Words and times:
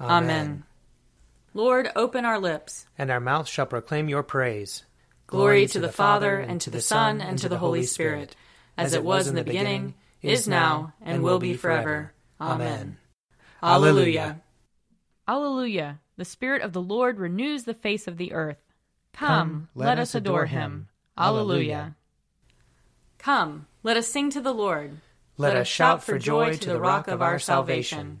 Amen. 0.00 0.64
Lord, 1.54 1.90
open 1.94 2.24
our 2.24 2.40
lips, 2.40 2.86
and 2.98 3.10
our 3.10 3.20
mouth 3.20 3.48
shall 3.48 3.66
proclaim 3.66 4.08
your 4.08 4.22
praise. 4.22 4.82
Glory 5.26 5.66
to 5.68 5.80
the 5.80 5.92
Father, 5.92 6.38
and 6.38 6.60
to 6.62 6.70
the 6.70 6.80
Son, 6.80 7.20
and 7.20 7.38
to 7.38 7.48
the 7.48 7.58
Holy 7.58 7.84
Spirit, 7.84 8.34
as 8.76 8.92
it 8.92 9.04
was 9.04 9.28
in 9.28 9.34
the 9.34 9.44
beginning, 9.44 9.94
is 10.20 10.48
now, 10.48 10.92
and 11.00 11.22
will 11.22 11.38
be 11.38 11.54
forever. 11.54 12.12
Amen. 12.40 12.98
Alleluia. 13.62 14.40
Alleluia. 15.28 16.00
The 16.16 16.24
Spirit 16.24 16.62
of 16.62 16.72
the 16.72 16.82
Lord 16.82 17.18
renews 17.18 17.64
the 17.64 17.74
face 17.74 18.06
of 18.06 18.16
the 18.16 18.32
earth. 18.32 18.58
Come, 19.12 19.68
let 19.74 19.98
us 19.98 20.14
adore 20.14 20.46
him. 20.46 20.88
Alleluia. 21.16 21.94
Come, 23.18 23.66
let 23.82 23.96
us 23.96 24.08
sing 24.08 24.30
to 24.30 24.40
the 24.40 24.52
Lord. 24.52 24.98
Let 25.38 25.56
us 25.56 25.66
shout 25.66 26.02
for 26.02 26.18
joy 26.18 26.56
to 26.56 26.68
the 26.68 26.80
rock 26.80 27.08
of 27.08 27.22
our 27.22 27.38
salvation. 27.38 28.20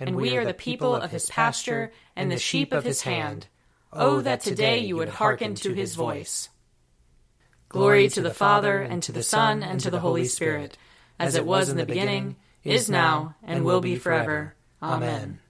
and 0.00 0.16
we 0.16 0.36
are 0.36 0.44
the 0.44 0.54
people 0.54 0.94
of 0.94 1.10
his 1.10 1.28
pasture 1.28 1.92
and 2.16 2.30
the 2.30 2.38
sheep 2.38 2.72
of 2.72 2.84
his 2.84 3.02
hand. 3.02 3.46
Oh, 3.92 4.16
oh, 4.16 4.20
that 4.20 4.40
today 4.40 4.78
you 4.78 4.96
would 4.96 5.08
hearken 5.08 5.54
to 5.56 5.72
his 5.72 5.94
voice. 5.94 6.48
Glory 7.68 8.08
to 8.08 8.20
the 8.20 8.34
Father, 8.34 8.80
and 8.80 9.02
to 9.02 9.12
the 9.12 9.22
Son, 9.22 9.62
and 9.62 9.80
to 9.80 9.90
the 9.90 10.00
Holy 10.00 10.24
Spirit, 10.24 10.76
as 11.18 11.34
it 11.34 11.46
was 11.46 11.68
in 11.68 11.76
the 11.76 11.86
beginning, 11.86 12.36
is 12.64 12.90
now, 12.90 13.36
and 13.42 13.64
will 13.64 13.80
be 13.80 13.96
forever. 13.96 14.54
Amen. 14.82 15.40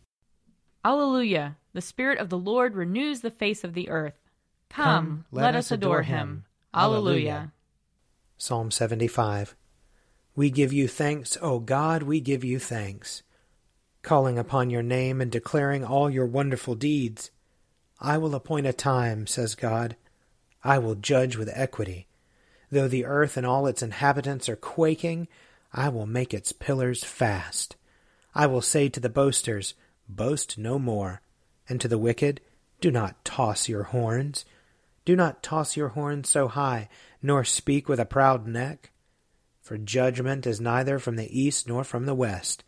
Alleluia. 0.84 1.56
The 1.72 1.80
Spirit 1.80 2.18
of 2.18 2.28
the 2.28 2.38
Lord 2.38 2.74
renews 2.74 3.20
the 3.20 3.30
face 3.30 3.62
of 3.62 3.74
the 3.74 3.88
earth. 3.88 4.18
Come, 4.68 5.24
let 5.30 5.54
us 5.54 5.70
adore 5.70 6.02
him. 6.02 6.44
Alleluia. 6.74 7.52
Psalm 8.36 8.70
75. 8.70 9.54
We 10.34 10.50
give 10.50 10.72
you 10.72 10.88
thanks, 10.88 11.36
O 11.42 11.58
God, 11.58 12.02
we 12.02 12.20
give 12.20 12.44
you 12.44 12.58
thanks. 12.58 13.22
Calling 14.02 14.38
upon 14.38 14.70
your 14.70 14.82
name 14.82 15.20
and 15.20 15.30
declaring 15.30 15.84
all 15.84 16.08
your 16.08 16.26
wonderful 16.26 16.74
deeds. 16.74 17.30
I 18.00 18.18
will 18.18 18.34
appoint 18.34 18.66
a 18.66 18.72
time, 18.72 19.26
says 19.26 19.54
God. 19.54 19.96
I 20.64 20.78
will 20.78 20.94
judge 20.94 21.36
with 21.36 21.50
equity. 21.52 22.06
Though 22.70 22.88
the 22.88 23.04
earth 23.04 23.36
and 23.36 23.46
all 23.46 23.66
its 23.66 23.82
inhabitants 23.82 24.48
are 24.48 24.56
quaking, 24.56 25.28
I 25.72 25.88
will 25.88 26.06
make 26.06 26.32
its 26.32 26.52
pillars 26.52 27.04
fast. 27.04 27.76
I 28.34 28.46
will 28.46 28.62
say 28.62 28.88
to 28.88 29.00
the 29.00 29.08
boasters, 29.08 29.74
Boast 30.08 30.58
no 30.58 30.78
more. 30.78 31.20
And 31.68 31.80
to 31.80 31.88
the 31.88 31.98
wicked, 31.98 32.40
Do 32.80 32.90
not 32.90 33.24
toss 33.24 33.68
your 33.68 33.84
horns. 33.84 34.44
Do 35.04 35.14
not 35.16 35.42
toss 35.42 35.76
your 35.76 35.88
horns 35.90 36.28
so 36.28 36.48
high, 36.48 36.88
nor 37.22 37.44
speak 37.44 37.88
with 37.88 38.00
a 38.00 38.04
proud 38.04 38.46
neck. 38.46 38.90
For 39.60 39.78
judgment 39.78 40.46
is 40.46 40.60
neither 40.60 40.98
from 40.98 41.16
the 41.16 41.38
east 41.38 41.68
nor 41.68 41.84
from 41.84 42.06
the 42.06 42.14
west, 42.14 42.64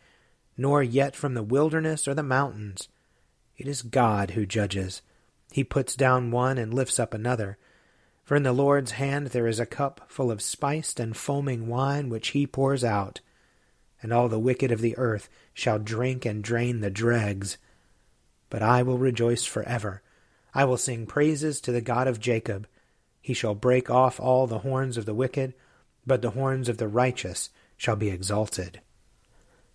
nor 0.57 0.83
yet 0.83 1.17
from 1.17 1.35
the 1.35 1.43
wilderness 1.43 2.07
or 2.07 2.15
the 2.15 2.23
mountains. 2.23 2.89
It 3.57 3.67
is 3.67 3.83
God 3.83 4.33
who 4.33 4.47
judges. 4.47 5.03
He 5.53 5.65
puts 5.65 5.95
down 5.95 6.31
one 6.31 6.59
and 6.59 6.73
lifts 6.73 6.99
up 6.99 7.15
another. 7.15 7.59
For 8.25 8.37
in 8.37 8.43
the 8.43 8.53
Lord's 8.53 8.93
hand 8.93 9.29
there 9.29 9.47
is 9.47 9.61
a 9.61 9.67
cup 9.67 10.03
full 10.09 10.31
of 10.31 10.41
spiced 10.41 10.99
and 10.99 11.17
foaming 11.17 11.67
wine 11.67 12.09
which 12.09 12.29
he 12.29 12.47
pours 12.47 12.85
out. 12.85 13.21
And 14.01 14.13
all 14.13 14.29
the 14.29 14.39
wicked 14.39 14.73
of 14.73 14.81
the 14.81 14.97
earth 14.97 15.29
shall 15.55 15.79
drink 15.79 16.25
and 16.25 16.43
drain 16.43 16.81
the 16.81 16.91
dregs. 16.91 17.59
But 18.51 18.63
I 18.63 18.83
will 18.83 18.99
rejoice 18.99 19.45
forever. 19.45 20.03
I 20.55 20.65
will 20.65 20.77
sing 20.77 21.07
praises 21.07 21.61
to 21.63 21.73
the 21.73 21.81
God 21.81 22.09
of 22.09 22.21
Jacob. 22.21 22.67
He 23.21 23.35
shall 23.35 23.55
break 23.55 23.91
off 23.91 24.19
all 24.19 24.47
the 24.47 24.61
horns 24.61 24.97
of 24.97 25.07
the 25.07 25.15
wicked, 25.15 25.55
but 26.07 26.23
the 26.23 26.31
horns 26.31 26.69
of 26.69 26.79
the 26.79 26.89
righteous 26.89 27.51
shall 27.77 27.97
be 27.97 28.09
exalted. 28.09 28.81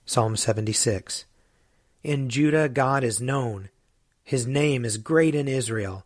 Psalm 0.10 0.38
76 0.38 1.26
In 2.02 2.30
Judah 2.30 2.70
God 2.70 3.04
is 3.04 3.20
known. 3.20 3.68
His 4.24 4.48
name 4.48 4.86
is 4.86 4.98
great 4.98 5.36
in 5.36 5.50
Israel. 5.50 6.06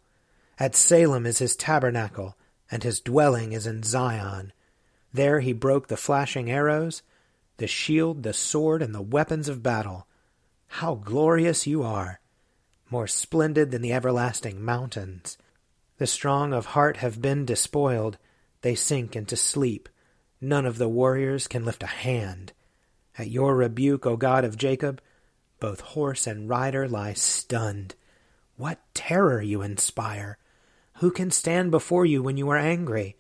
At 0.57 0.75
Salem 0.75 1.28
is 1.28 1.38
his 1.38 1.56
tabernacle, 1.56 2.35
and 2.72 2.81
his 2.81 3.00
dwelling 3.00 3.53
is 3.53 3.67
in 3.67 3.84
Zion. 3.84 4.53
There 5.13 5.41
he 5.41 5.53
broke 5.53 5.88
the 5.88 5.97
flashing 5.97 6.50
arrows, 6.50 7.03
the 7.57 7.67
shield, 7.67 8.23
the 8.23 8.34
sword, 8.34 8.81
and 8.81 8.95
the 8.95 9.03
weapons 9.03 9.47
of 9.47 9.61
battle. 9.61 10.07
How 10.66 10.95
glorious 10.95 11.67
you 11.67 11.84
are! 11.84 12.22
More 12.90 13.07
splendid 13.07 13.69
than 13.69 13.84
the 13.84 13.94
everlasting 13.94 14.66
mountains. 14.66 15.38
The 16.00 16.07
strong 16.07 16.53
of 16.53 16.66
heart 16.66 16.97
have 16.97 17.22
been 17.22 17.45
despoiled. 17.45 18.17
They 18.61 18.73
sink 18.73 19.16
into 19.16 19.38
sleep. 19.38 19.88
None 20.41 20.66
of 20.66 20.79
the 20.79 20.90
warriors 20.90 21.47
can 21.47 21.66
lift 21.66 21.84
a 21.84 21.88
hand. 22.01 22.53
At 23.17 23.29
your 23.29 23.55
rebuke, 23.55 24.05
O 24.05 24.16
God 24.16 24.44
of 24.45 24.57
Jacob, 24.57 25.01
both 25.59 25.81
horse 25.81 26.25
and 26.27 26.49
rider 26.49 26.88
lie 26.88 27.13
stunned. 27.13 27.95
What 28.55 28.79
terror 28.94 29.41
you 29.41 29.61
inspire! 29.61 30.38
Who 30.95 31.11
can 31.11 31.31
stand 31.31 31.72
before 31.72 32.05
you 32.05 32.22
when 32.22 32.38
you 32.38 32.49
are 32.49 32.57
angry? 32.57 33.17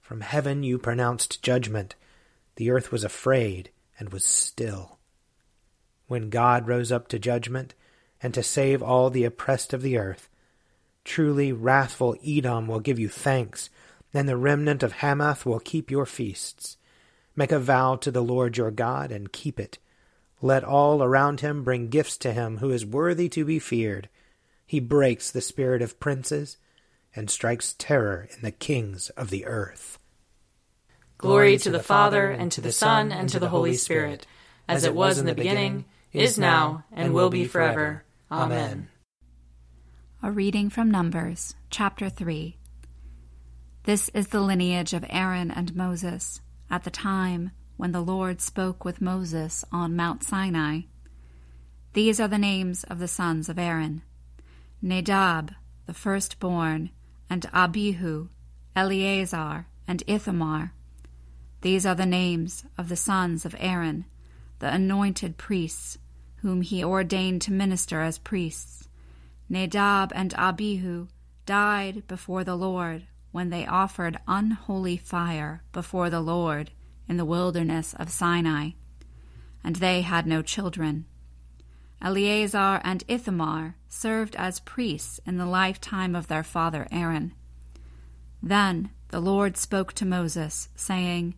From 0.00 0.20
heaven 0.20 0.62
you 0.62 0.78
pronounced 0.78 1.42
judgment. 1.42 1.94
The 2.56 2.70
earth 2.70 2.92
was 2.92 3.04
afraid 3.04 3.70
and 3.98 4.12
was 4.12 4.24
still. 4.24 4.98
When 6.06 6.30
God 6.30 6.68
rose 6.68 6.92
up 6.92 7.08
to 7.08 7.18
judgment 7.18 7.74
and 8.22 8.32
to 8.34 8.42
save 8.42 8.82
all 8.82 9.10
the 9.10 9.24
oppressed 9.24 9.72
of 9.72 9.82
the 9.82 9.98
earth, 9.98 10.28
truly 11.04 11.52
wrathful 11.52 12.16
Edom 12.24 12.66
will 12.66 12.80
give 12.80 12.98
you 12.98 13.08
thanks, 13.08 13.70
and 14.12 14.28
the 14.28 14.36
remnant 14.36 14.82
of 14.82 14.92
Hamath 14.92 15.44
will 15.44 15.60
keep 15.60 15.90
your 15.90 16.06
feasts. 16.06 16.76
Make 17.36 17.52
a 17.52 17.58
vow 17.58 17.96
to 17.96 18.10
the 18.10 18.22
Lord 18.22 18.56
your 18.56 18.70
God 18.70 19.10
and 19.10 19.32
keep 19.32 19.58
it. 19.58 19.78
Let 20.40 20.62
all 20.62 21.02
around 21.02 21.40
him 21.40 21.64
bring 21.64 21.88
gifts 21.88 22.16
to 22.18 22.32
him 22.32 22.58
who 22.58 22.70
is 22.70 22.86
worthy 22.86 23.28
to 23.30 23.44
be 23.44 23.58
feared. 23.58 24.08
He 24.66 24.78
breaks 24.78 25.30
the 25.30 25.40
spirit 25.40 25.82
of 25.82 25.98
princes 25.98 26.58
and 27.16 27.30
strikes 27.30 27.74
terror 27.78 28.28
in 28.34 28.42
the 28.42 28.50
kings 28.50 29.10
of 29.10 29.30
the 29.30 29.46
earth. 29.46 29.98
Glory 31.18 31.56
to 31.58 31.70
the 31.70 31.82
Father, 31.82 32.30
and 32.30 32.52
to 32.52 32.60
the 32.60 32.72
Son, 32.72 33.10
and 33.10 33.28
to 33.30 33.38
the 33.38 33.48
Holy 33.48 33.74
Spirit, 33.74 34.26
as 34.68 34.84
it 34.84 34.94
was 34.94 35.18
in 35.18 35.26
the 35.26 35.34
beginning, 35.34 35.84
is 36.12 36.38
now, 36.38 36.84
and 36.92 37.14
will 37.14 37.30
be 37.30 37.46
forever. 37.46 38.04
Amen. 38.30 38.88
A 40.22 40.30
reading 40.30 40.70
from 40.70 40.90
Numbers, 40.90 41.54
chapter 41.70 42.08
3. 42.08 42.56
This 43.84 44.08
is 44.10 44.28
the 44.28 44.40
lineage 44.40 44.92
of 44.92 45.04
Aaron 45.08 45.50
and 45.50 45.74
Moses 45.76 46.40
at 46.70 46.84
the 46.84 46.90
time 46.90 47.50
when 47.76 47.92
the 47.92 48.00
Lord 48.00 48.40
spoke 48.40 48.84
with 48.84 49.00
Moses 49.00 49.64
on 49.72 49.96
Mount 49.96 50.22
Sinai. 50.22 50.82
These 51.92 52.20
are 52.20 52.28
the 52.28 52.38
names 52.38 52.84
of 52.84 52.98
the 52.98 53.08
sons 53.08 53.48
of 53.48 53.58
Aaron 53.58 54.02
Nadab, 54.82 55.52
the 55.86 55.94
firstborn, 55.94 56.90
and 57.30 57.46
Abihu, 57.54 58.28
Eleazar, 58.76 59.66
and 59.88 60.02
Ithamar. 60.06 60.74
These 61.62 61.86
are 61.86 61.94
the 61.94 62.04
names 62.04 62.64
of 62.76 62.88
the 62.88 62.96
sons 62.96 63.46
of 63.46 63.56
Aaron, 63.58 64.04
the 64.58 64.72
anointed 64.72 65.38
priests, 65.38 65.98
whom 66.36 66.60
he 66.60 66.84
ordained 66.84 67.40
to 67.42 67.52
minister 67.52 68.02
as 68.02 68.18
priests. 68.18 68.88
Nadab 69.48 70.12
and 70.14 70.34
Abihu 70.34 71.08
died 71.46 72.06
before 72.06 72.44
the 72.44 72.56
Lord 72.56 73.06
when 73.34 73.50
they 73.50 73.66
offered 73.66 74.16
unholy 74.28 74.96
fire 74.96 75.60
before 75.72 76.08
the 76.08 76.20
Lord 76.20 76.70
in 77.08 77.16
the 77.16 77.24
wilderness 77.24 77.92
of 77.94 78.08
Sinai, 78.08 78.70
and 79.64 79.74
they 79.74 80.02
had 80.02 80.24
no 80.24 80.40
children. 80.40 81.04
Eleazar 82.00 82.80
and 82.84 83.02
Ithamar 83.08 83.74
served 83.88 84.36
as 84.36 84.60
priests 84.60 85.18
in 85.26 85.36
the 85.36 85.46
lifetime 85.46 86.14
of 86.14 86.28
their 86.28 86.44
father 86.44 86.86
Aaron. 86.92 87.34
Then 88.40 88.90
the 89.08 89.18
Lord 89.18 89.56
spoke 89.56 89.94
to 89.94 90.06
Moses, 90.06 90.68
saying, 90.76 91.34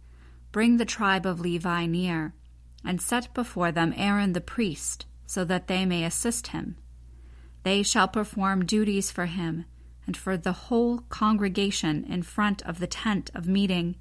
Bring 0.52 0.76
the 0.76 0.84
tribe 0.84 1.24
of 1.24 1.40
Levi 1.40 1.86
near, 1.86 2.34
and 2.84 3.00
set 3.00 3.32
before 3.32 3.72
them 3.72 3.94
Aaron 3.96 4.34
the 4.34 4.42
priest, 4.42 5.06
so 5.24 5.46
that 5.46 5.66
they 5.66 5.86
may 5.86 6.04
assist 6.04 6.48
him. 6.48 6.76
They 7.62 7.82
shall 7.82 8.06
perform 8.06 8.66
duties 8.66 9.10
for 9.10 9.24
him 9.24 9.64
and 10.06 10.16
for 10.16 10.36
the 10.36 10.52
whole 10.52 10.98
congregation 11.08 12.04
in 12.04 12.22
front 12.22 12.62
of 12.62 12.78
the 12.78 12.86
tent 12.86 13.30
of 13.34 13.48
meeting, 13.48 13.96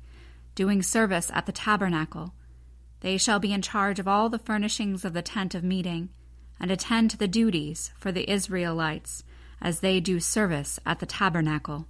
doing 0.53 0.81
service 0.81 1.31
at 1.33 1.45
the 1.45 1.51
tabernacle. 1.51 2.33
They 3.01 3.17
shall 3.17 3.39
be 3.39 3.53
in 3.53 3.61
charge 3.61 3.99
of 3.99 4.07
all 4.07 4.29
the 4.29 4.39
furnishings 4.39 5.03
of 5.03 5.13
the 5.13 5.21
tent 5.21 5.55
of 5.55 5.63
meeting 5.63 6.09
and 6.59 6.71
attend 6.71 7.11
to 7.11 7.17
the 7.17 7.27
duties 7.27 7.91
for 7.97 8.11
the 8.11 8.29
Israelites 8.31 9.23
as 9.61 9.79
they 9.79 9.99
do 9.99 10.19
service 10.19 10.79
at 10.85 10.99
the 10.99 11.05
tabernacle. 11.05 11.87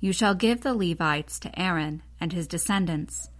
You 0.00 0.12
shall 0.12 0.34
give 0.34 0.62
the 0.62 0.74
Levites 0.74 1.38
to 1.40 1.58
Aaron 1.58 2.02
and 2.20 2.32
his 2.32 2.46
descendants. 2.46 3.30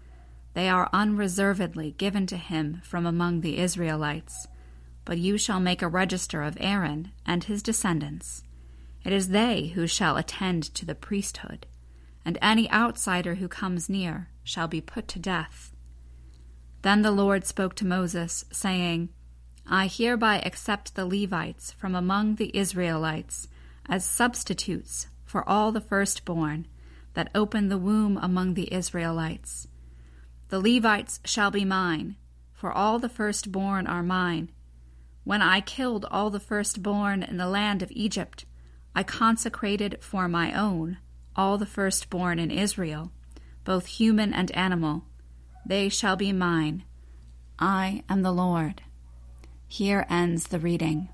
They 0.55 0.69
are 0.69 0.89
unreservedly 0.93 1.93
given 1.99 2.27
to 2.29 2.37
him 2.37 2.81
from 2.85 3.07
among 3.07 3.41
the 3.41 3.59
Israelites. 3.59 4.47
But 5.05 5.19
you 5.19 5.37
shall 5.37 5.61
make 5.61 5.83
a 5.83 5.89
register 5.89 6.43
of 6.43 6.57
Aaron 6.59 7.13
and 7.27 7.45
his 7.45 7.63
descendants. 7.63 8.45
It 9.05 9.13
is 9.13 9.29
they 9.29 9.69
who 9.69 9.87
shall 9.87 10.17
attend 10.17 10.63
to 10.75 10.87
the 10.87 10.95
priesthood, 10.95 11.67
and 12.25 12.39
any 12.41 12.71
outsider 12.71 13.35
who 13.35 13.49
comes 13.49 13.89
near 13.89 14.31
shall 14.43 14.67
be 14.67 14.81
put 14.81 15.07
to 15.09 15.19
death. 15.19 15.75
Then 16.83 17.03
the 17.03 17.11
Lord 17.11 17.47
spoke 17.47 17.75
to 17.77 17.87
Moses, 17.87 18.45
saying, 18.51 19.11
I 19.67 19.87
hereby 19.87 20.41
accept 20.41 20.95
the 20.95 21.07
Levites 21.07 21.73
from 21.73 21.95
among 21.95 22.37
the 22.37 22.55
Israelites 22.57 23.49
as 23.87 24.05
substitutes 24.05 25.07
for 25.25 25.47
all 25.49 25.73
the 25.73 25.81
firstborn 25.81 26.67
that 27.15 27.31
open 27.35 27.69
the 27.69 27.79
womb 27.79 28.19
among 28.21 28.55
the 28.55 28.73
Israelites. 28.73 29.69
The 30.49 30.61
Levites 30.61 31.21
shall 31.25 31.51
be 31.51 31.65
mine, 31.65 32.17
for 32.53 32.73
all 32.73 32.99
the 32.99 33.09
firstborn 33.09 33.87
are 33.87 34.03
mine. 34.03 34.51
When 35.25 35.41
I 35.41 35.61
killed 35.61 36.07
all 36.11 36.31
the 36.31 36.41
firstborn 36.41 37.23
in 37.23 37.39
the 37.39 37.49
land 37.49 37.83
of 37.83 37.91
Egypt, 37.93 38.45
I 38.95 39.03
consecrated 39.03 39.99
for 40.01 40.29
my 40.29 40.53
own 40.53 40.99
all 41.37 41.59
the 41.59 41.67
firstborn 41.67 42.39
in 42.39 42.51
Israel, 42.51 43.11
both 43.65 43.87
human 43.87 44.33
and 44.33 44.51
animal. 44.53 45.05
They 45.67 45.89
shall 45.89 46.17
be 46.17 46.33
mine. 46.33 46.85
I 47.59 48.05
am 48.09 48.23
the 48.23 48.33
Lord. 48.33 48.83
Here 49.67 50.07
ends 50.09 50.49
the 50.49 50.59
reading. 50.59 51.09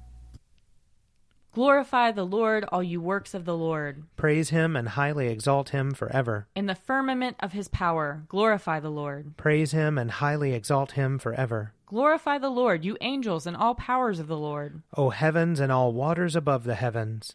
Glorify 1.52 2.12
the 2.12 2.24
Lord, 2.24 2.64
all 2.70 2.82
you 2.82 3.00
works 3.00 3.34
of 3.34 3.44
the 3.44 3.56
Lord. 3.56 4.04
Praise 4.16 4.50
him 4.50 4.76
and 4.76 4.90
highly 4.90 5.28
exalt 5.28 5.70
him 5.70 5.92
forever. 5.94 6.46
In 6.54 6.66
the 6.66 6.76
firmament 6.76 7.36
of 7.40 7.52
his 7.52 7.66
power, 7.66 8.22
glorify 8.28 8.78
the 8.78 8.90
Lord. 8.90 9.36
Praise 9.36 9.72
him 9.72 9.98
and 9.98 10.12
highly 10.12 10.52
exalt 10.52 10.92
him 10.92 11.18
forever. 11.18 11.72
Glorify 11.86 12.38
the 12.38 12.50
Lord, 12.50 12.84
you 12.84 12.96
angels 13.00 13.48
and 13.48 13.56
all 13.56 13.74
powers 13.74 14.20
of 14.20 14.28
the 14.28 14.36
Lord. 14.36 14.82
O 14.96 15.10
heavens 15.10 15.58
and 15.58 15.72
all 15.72 15.92
waters 15.92 16.36
above 16.36 16.62
the 16.62 16.76
heavens. 16.76 17.34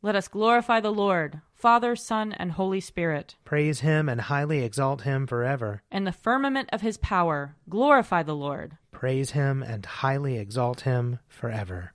Let 0.00 0.14
us 0.14 0.28
glorify 0.28 0.78
the 0.78 0.92
Lord, 0.92 1.40
Father, 1.54 1.96
Son, 1.96 2.32
and 2.32 2.52
Holy 2.52 2.78
Spirit. 2.78 3.34
Praise 3.44 3.80
him 3.80 4.08
and 4.08 4.20
highly 4.20 4.62
exalt 4.62 5.02
him 5.02 5.26
forever. 5.26 5.82
In 5.90 6.04
the 6.04 6.12
firmament 6.12 6.68
of 6.72 6.82
his 6.82 6.98
power, 6.98 7.56
glorify 7.68 8.22
the 8.22 8.36
Lord. 8.36 8.76
Praise 8.92 9.32
him 9.32 9.60
and 9.60 9.84
highly 9.84 10.38
exalt 10.38 10.82
him 10.82 11.18
forever. 11.26 11.94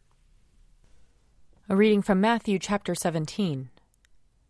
A 1.70 1.78
reading 1.78 2.02
from 2.02 2.20
Matthew 2.20 2.60
chapter 2.60 2.94
17. 2.94 3.70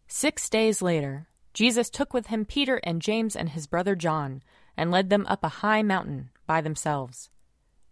Six 0.08 0.50
days 0.50 0.82
later, 0.82 1.28
Jesus 1.54 1.92
took 1.92 2.12
with 2.12 2.28
him 2.28 2.46
Peter 2.46 2.82
and 2.84 3.04
James 3.04 3.36
and 3.36 3.50
his 3.50 3.68
brother 3.68 3.96
John, 3.96 4.42
and 4.76 4.90
led 4.90 5.12
them 5.12 5.28
up 5.28 5.44
a 5.44 5.62
high 5.62 5.84
mountain 5.84 6.32
by 6.48 6.60
themselves. 6.60 7.30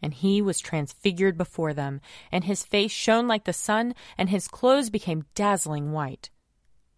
And 0.01 0.13
he 0.13 0.41
was 0.41 0.59
transfigured 0.59 1.37
before 1.37 1.73
them, 1.73 2.01
and 2.31 2.43
his 2.43 2.63
face 2.63 2.91
shone 2.91 3.27
like 3.27 3.43
the 3.43 3.53
sun, 3.53 3.93
and 4.17 4.29
his 4.29 4.47
clothes 4.47 4.89
became 4.89 5.25
dazzling 5.35 5.91
white. 5.91 6.29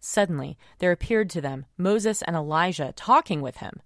Suddenly 0.00 0.58
there 0.78 0.92
appeared 0.92 1.30
to 1.30 1.40
them 1.40 1.66
Moses 1.78 2.22
and 2.22 2.36
Elijah 2.36 2.92
talking 2.94 3.40
with 3.40 3.58
him. 3.58 3.80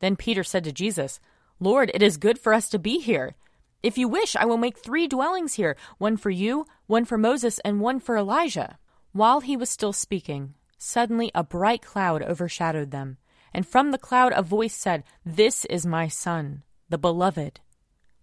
Then 0.00 0.16
Peter 0.16 0.44
said 0.44 0.64
to 0.64 0.72
Jesus, 0.72 1.20
Lord, 1.60 1.90
it 1.94 2.02
is 2.02 2.16
good 2.16 2.38
for 2.38 2.52
us 2.52 2.68
to 2.70 2.78
be 2.78 2.98
here. 2.98 3.36
If 3.82 3.96
you 3.98 4.08
wish, 4.08 4.34
I 4.34 4.46
will 4.46 4.56
make 4.56 4.78
three 4.78 5.06
dwellings 5.06 5.54
here 5.54 5.76
one 5.98 6.16
for 6.16 6.30
you, 6.30 6.66
one 6.86 7.04
for 7.04 7.18
Moses, 7.18 7.58
and 7.60 7.80
one 7.80 8.00
for 8.00 8.16
Elijah. 8.16 8.78
While 9.12 9.40
he 9.40 9.56
was 9.56 9.70
still 9.70 9.92
speaking, 9.92 10.54
suddenly 10.78 11.30
a 11.34 11.44
bright 11.44 11.82
cloud 11.82 12.22
overshadowed 12.22 12.90
them, 12.90 13.18
and 13.52 13.66
from 13.66 13.92
the 13.92 13.98
cloud 13.98 14.32
a 14.34 14.42
voice 14.42 14.74
said, 14.74 15.04
This 15.24 15.64
is 15.66 15.86
my 15.86 16.08
Son, 16.08 16.64
the 16.88 16.98
Beloved. 16.98 17.60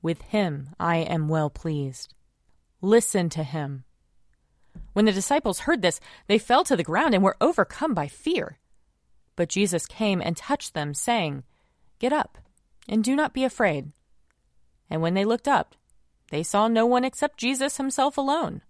With 0.02 0.22
him 0.24 0.70
I 0.80 0.98
am 0.98 1.30
well 1.30 1.50
pleased. 1.50 2.14
Listen 2.82 3.30
to 3.30 3.44
him. 3.44 3.84
When 4.94 5.06
the 5.06 5.12
disciples 5.12 5.60
heard 5.60 5.82
this, 5.82 6.00
they 6.28 6.38
fell 6.38 6.64
to 6.64 6.76
the 6.76 6.84
ground 6.84 7.14
and 7.14 7.24
were 7.24 7.38
overcome 7.40 7.94
by 7.94 8.08
fear. 8.08 8.60
But 9.36 9.50
Jesus 9.50 9.86
came 9.86 10.22
and 10.22 10.36
touched 10.36 10.74
them, 10.74 10.94
saying, 10.94 11.44
Get 12.00 12.14
up, 12.14 12.38
and 12.88 13.04
do 13.04 13.16
not 13.16 13.34
be 13.34 13.44
afraid. 13.44 13.92
And 14.90 15.02
when 15.02 15.14
they 15.14 15.26
looked 15.26 15.48
up, 15.48 15.76
they 16.32 16.44
saw 16.44 16.68
no 16.68 16.86
one 16.86 17.04
except 17.04 17.38
Jesus 17.38 17.78
himself 17.78 18.18
alone. 18.18 18.62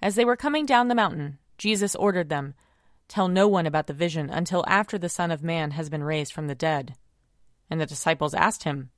As 0.00 0.14
they 0.14 0.24
were 0.24 0.36
coming 0.36 0.66
down 0.66 0.88
the 0.88 0.94
mountain, 0.94 1.38
Jesus 1.56 1.94
ordered 1.94 2.28
them, 2.28 2.54
Tell 3.08 3.28
no 3.28 3.48
one 3.48 3.66
about 3.66 3.86
the 3.86 3.94
vision 3.94 4.28
until 4.28 4.64
after 4.68 4.98
the 4.98 5.08
Son 5.08 5.30
of 5.30 5.42
Man 5.42 5.72
has 5.72 5.88
been 5.88 6.04
raised 6.04 6.32
from 6.32 6.46
the 6.46 6.54
dead. 6.54 6.94
And 7.70 7.80
the 7.80 7.86
disciples 7.86 8.34
asked 8.34 8.64
him, 8.64 8.90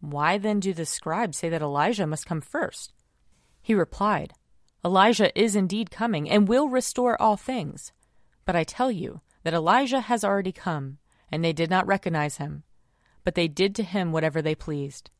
Why 0.00 0.38
then 0.38 0.60
do 0.60 0.72
the 0.72 0.86
scribes 0.86 1.38
say 1.38 1.48
that 1.50 1.62
Elijah 1.62 2.06
must 2.06 2.26
come 2.26 2.40
first? 2.40 2.92
He 3.60 3.74
replied, 3.74 4.32
Elijah 4.84 5.38
is 5.38 5.54
indeed 5.54 5.90
coming 5.90 6.28
and 6.28 6.48
will 6.48 6.68
restore 6.68 7.20
all 7.20 7.36
things. 7.36 7.92
But 8.46 8.56
I 8.56 8.64
tell 8.64 8.90
you 8.90 9.20
that 9.42 9.54
Elijah 9.54 10.00
has 10.00 10.24
already 10.24 10.52
come, 10.52 10.98
and 11.30 11.44
they 11.44 11.52
did 11.52 11.68
not 11.68 11.86
recognize 11.86 12.38
him, 12.38 12.64
but 13.24 13.34
they 13.34 13.46
did 13.46 13.74
to 13.74 13.82
him 13.82 14.10
whatever 14.10 14.40
they 14.40 14.54
pleased. 14.54 15.10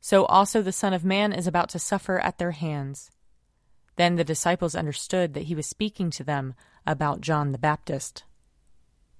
So 0.00 0.24
also 0.26 0.62
the 0.62 0.72
Son 0.72 0.92
of 0.92 1.04
Man 1.04 1.32
is 1.32 1.46
about 1.46 1.68
to 1.70 1.78
suffer 1.78 2.18
at 2.18 2.38
their 2.38 2.52
hands. 2.52 3.10
Then 3.96 4.16
the 4.16 4.24
disciples 4.24 4.74
understood 4.74 5.34
that 5.34 5.44
he 5.44 5.54
was 5.54 5.66
speaking 5.66 6.10
to 6.10 6.24
them 6.24 6.54
about 6.86 7.20
John 7.20 7.52
the 7.52 7.58
Baptist. 7.58 8.24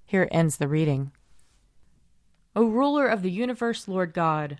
Here 0.05 0.27
ends 0.31 0.57
the 0.57 0.67
reading. 0.67 1.11
O 2.55 2.67
ruler 2.67 3.07
of 3.07 3.21
the 3.21 3.31
universe, 3.31 3.87
Lord 3.87 4.13
God, 4.13 4.59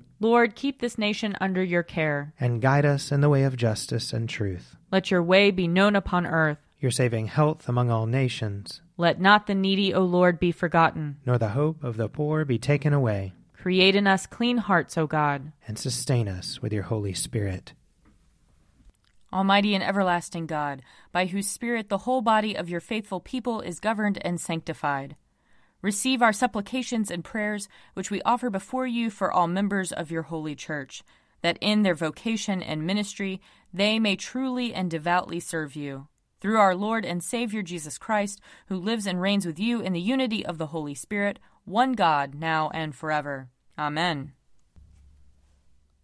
Lord, 0.21 0.55
keep 0.55 0.79
this 0.79 0.99
nation 0.99 1.35
under 1.41 1.63
your 1.63 1.81
care. 1.81 2.31
And 2.39 2.61
guide 2.61 2.85
us 2.85 3.11
in 3.11 3.21
the 3.21 3.29
way 3.29 3.41
of 3.41 3.57
justice 3.57 4.13
and 4.13 4.29
truth. 4.29 4.75
Let 4.91 5.09
your 5.09 5.23
way 5.23 5.49
be 5.49 5.67
known 5.67 5.95
upon 5.95 6.27
earth. 6.27 6.59
Your 6.79 6.91
saving 6.91 7.25
health 7.25 7.67
among 7.67 7.89
all 7.89 8.05
nations. 8.05 8.81
Let 8.97 9.19
not 9.19 9.47
the 9.47 9.55
needy, 9.55 9.95
O 9.95 10.03
Lord, 10.03 10.39
be 10.39 10.51
forgotten. 10.51 11.17
Nor 11.25 11.39
the 11.39 11.49
hope 11.49 11.83
of 11.83 11.97
the 11.97 12.07
poor 12.07 12.45
be 12.45 12.59
taken 12.59 12.93
away. 12.93 13.33
Create 13.53 13.95
in 13.95 14.05
us 14.05 14.27
clean 14.27 14.57
hearts, 14.57 14.95
O 14.95 15.07
God. 15.07 15.53
And 15.67 15.79
sustain 15.79 16.27
us 16.27 16.61
with 16.61 16.71
your 16.71 16.83
Holy 16.83 17.15
Spirit. 17.15 17.73
Almighty 19.33 19.73
and 19.73 19.83
everlasting 19.83 20.45
God, 20.45 20.83
by 21.11 21.25
whose 21.25 21.47
Spirit 21.47 21.89
the 21.89 21.99
whole 21.99 22.21
body 22.21 22.55
of 22.55 22.69
your 22.69 22.79
faithful 22.79 23.21
people 23.21 23.61
is 23.61 23.79
governed 23.79 24.19
and 24.21 24.39
sanctified. 24.39 25.15
Receive 25.81 26.21
our 26.21 26.33
supplications 26.33 27.09
and 27.09 27.23
prayers, 27.23 27.67
which 27.93 28.11
we 28.11 28.21
offer 28.21 28.49
before 28.49 28.85
you 28.85 29.09
for 29.09 29.31
all 29.31 29.47
members 29.47 29.91
of 29.91 30.11
your 30.11 30.23
holy 30.23 30.55
church, 30.55 31.03
that 31.41 31.57
in 31.59 31.81
their 31.81 31.95
vocation 31.95 32.61
and 32.61 32.85
ministry 32.85 33.41
they 33.73 33.99
may 33.99 34.15
truly 34.15 34.73
and 34.73 34.91
devoutly 34.91 35.39
serve 35.39 35.75
you. 35.75 36.07
Through 36.39 36.57
our 36.57 36.75
Lord 36.75 37.05
and 37.05 37.23
Savior 37.23 37.61
Jesus 37.61 37.97
Christ, 37.97 38.41
who 38.67 38.75
lives 38.75 39.05
and 39.05 39.21
reigns 39.21 39.45
with 39.45 39.59
you 39.59 39.81
in 39.81 39.93
the 39.93 40.01
unity 40.01 40.45
of 40.45 40.57
the 40.57 40.67
Holy 40.67 40.95
Spirit, 40.95 41.39
one 41.65 41.93
God, 41.93 42.35
now 42.35 42.69
and 42.73 42.95
forever. 42.95 43.49
Amen. 43.77 44.33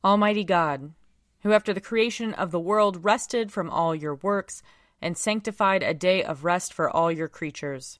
Almighty 0.03 0.43
God, 0.43 0.93
who 1.41 1.53
after 1.53 1.74
the 1.74 1.81
creation 1.81 2.34
of 2.34 2.51
the 2.51 2.60
world 2.60 3.03
rested 3.03 3.51
from 3.51 3.69
all 3.69 3.96
your 3.96 4.15
works, 4.15 4.62
and 5.01 5.17
sanctified 5.17 5.84
a 5.84 5.93
day 5.93 6.24
of 6.24 6.43
rest 6.43 6.74
for 6.74 6.89
all 6.89 7.12
your 7.12 7.27
creatures. 7.27 8.00